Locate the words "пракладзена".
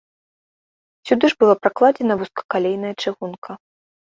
1.65-2.13